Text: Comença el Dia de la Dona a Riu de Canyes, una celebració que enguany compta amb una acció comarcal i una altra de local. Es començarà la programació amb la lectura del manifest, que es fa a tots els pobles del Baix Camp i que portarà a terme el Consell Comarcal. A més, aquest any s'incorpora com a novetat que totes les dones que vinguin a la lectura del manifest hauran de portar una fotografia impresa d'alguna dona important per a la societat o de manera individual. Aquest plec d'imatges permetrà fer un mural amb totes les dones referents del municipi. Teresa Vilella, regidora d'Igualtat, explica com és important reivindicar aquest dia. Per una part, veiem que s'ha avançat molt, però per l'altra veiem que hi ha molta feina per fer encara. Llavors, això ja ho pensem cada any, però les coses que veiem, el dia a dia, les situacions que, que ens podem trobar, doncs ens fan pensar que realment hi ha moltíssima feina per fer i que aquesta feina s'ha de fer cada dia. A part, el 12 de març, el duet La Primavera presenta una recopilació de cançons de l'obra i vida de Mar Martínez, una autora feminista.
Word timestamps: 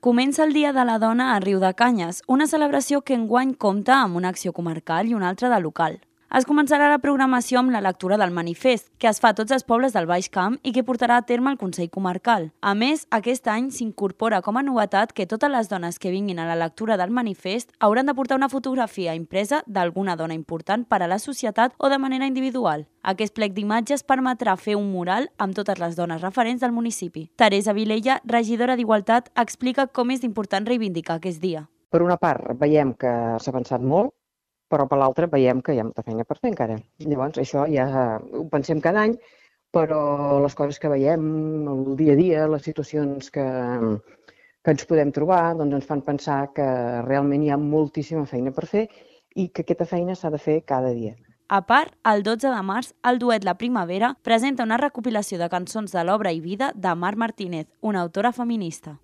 Comença 0.00 0.44
el 0.46 0.54
Dia 0.54 0.70
de 0.72 0.80
la 0.88 0.94
Dona 0.96 1.24
a 1.34 1.40
Riu 1.44 1.58
de 1.60 1.74
Canyes, 1.76 2.22
una 2.26 2.46
celebració 2.48 3.02
que 3.04 3.12
enguany 3.12 3.50
compta 3.52 3.98
amb 4.00 4.16
una 4.16 4.30
acció 4.32 4.54
comarcal 4.56 5.10
i 5.10 5.12
una 5.12 5.28
altra 5.28 5.50
de 5.52 5.58
local. 5.60 5.98
Es 6.30 6.44
començarà 6.46 6.86
la 6.86 7.00
programació 7.02 7.58
amb 7.58 7.72
la 7.74 7.80
lectura 7.82 8.14
del 8.14 8.30
manifest, 8.30 8.84
que 9.02 9.08
es 9.10 9.18
fa 9.18 9.32
a 9.32 9.34
tots 9.34 9.50
els 9.50 9.64
pobles 9.66 9.96
del 9.96 10.06
Baix 10.06 10.28
Camp 10.30 10.60
i 10.62 10.70
que 10.70 10.84
portarà 10.86 11.16
a 11.18 11.24
terme 11.26 11.50
el 11.50 11.56
Consell 11.58 11.88
Comarcal. 11.90 12.44
A 12.62 12.74
més, 12.78 13.02
aquest 13.10 13.48
any 13.50 13.66
s'incorpora 13.74 14.38
com 14.46 14.54
a 14.54 14.62
novetat 14.62 15.10
que 15.10 15.26
totes 15.26 15.50
les 15.50 15.66
dones 15.72 15.98
que 15.98 16.12
vinguin 16.14 16.38
a 16.38 16.46
la 16.46 16.54
lectura 16.54 16.94
del 17.00 17.10
manifest 17.10 17.74
hauran 17.80 18.06
de 18.06 18.14
portar 18.14 18.38
una 18.38 18.48
fotografia 18.52 19.16
impresa 19.18 19.64
d'alguna 19.66 20.14
dona 20.14 20.36
important 20.38 20.86
per 20.86 21.00
a 21.02 21.10
la 21.10 21.18
societat 21.18 21.74
o 21.78 21.90
de 21.90 21.98
manera 21.98 22.30
individual. 22.30 22.86
Aquest 23.02 23.34
plec 23.34 23.58
d'imatges 23.58 24.06
permetrà 24.06 24.54
fer 24.54 24.78
un 24.78 24.86
mural 24.92 25.32
amb 25.36 25.58
totes 25.58 25.82
les 25.82 25.98
dones 25.98 26.22
referents 26.22 26.62
del 26.62 26.70
municipi. 26.70 27.26
Teresa 27.34 27.74
Vilella, 27.74 28.20
regidora 28.22 28.78
d'Igualtat, 28.78 29.32
explica 29.34 29.88
com 29.90 30.14
és 30.14 30.22
important 30.22 30.62
reivindicar 30.62 31.18
aquest 31.18 31.42
dia. 31.42 31.66
Per 31.90 32.04
una 32.06 32.20
part, 32.22 32.52
veiem 32.54 32.94
que 32.94 33.10
s'ha 33.42 33.50
avançat 33.50 33.82
molt, 33.82 34.14
però 34.70 34.86
per 34.86 34.98
l'altra 35.00 35.28
veiem 35.30 35.60
que 35.66 35.74
hi 35.74 35.80
ha 35.82 35.86
molta 35.86 36.06
feina 36.06 36.24
per 36.24 36.38
fer 36.38 36.52
encara. 36.52 36.78
Llavors, 37.02 37.40
això 37.42 37.66
ja 37.70 37.86
ho 38.18 38.46
pensem 38.52 38.80
cada 38.84 39.04
any, 39.08 39.16
però 39.74 40.38
les 40.42 40.54
coses 40.58 40.78
que 40.82 40.90
veiem, 40.90 41.24
el 41.74 41.96
dia 41.98 42.14
a 42.14 42.18
dia, 42.18 42.46
les 42.50 42.66
situacions 42.66 43.30
que, 43.34 43.46
que 44.64 44.74
ens 44.74 44.86
podem 44.86 45.12
trobar, 45.14 45.56
doncs 45.58 45.80
ens 45.80 45.90
fan 45.90 46.04
pensar 46.06 46.40
que 46.56 46.68
realment 47.06 47.46
hi 47.46 47.50
ha 47.50 47.58
moltíssima 47.60 48.26
feina 48.30 48.54
per 48.54 48.66
fer 48.70 48.86
i 49.36 49.48
que 49.48 49.66
aquesta 49.66 49.86
feina 49.86 50.16
s'ha 50.18 50.30
de 50.30 50.42
fer 50.42 50.62
cada 50.66 50.94
dia. 50.94 51.14
A 51.50 51.64
part, 51.66 51.96
el 52.06 52.22
12 52.22 52.46
de 52.46 52.62
març, 52.62 52.92
el 53.02 53.18
duet 53.18 53.44
La 53.46 53.56
Primavera 53.58 54.12
presenta 54.22 54.62
una 54.62 54.78
recopilació 54.78 55.38
de 55.38 55.48
cançons 55.50 55.90
de 55.90 56.04
l'obra 56.06 56.30
i 56.30 56.38
vida 56.38 56.70
de 56.76 56.94
Mar 56.94 57.16
Martínez, 57.18 57.66
una 57.80 58.02
autora 58.06 58.30
feminista. 58.30 58.98